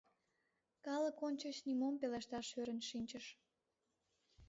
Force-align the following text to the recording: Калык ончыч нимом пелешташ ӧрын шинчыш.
Калык 0.85 1.17
ончыч 1.27 1.57
нимом 1.67 1.95
пелешташ 1.99 2.47
ӧрын 2.59 2.79
шинчыш. 2.89 3.25